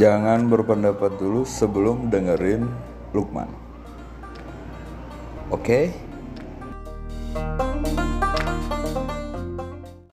[0.00, 2.64] Jangan berpendapat dulu sebelum dengerin
[3.12, 3.52] Lukman.
[5.52, 5.92] Oke?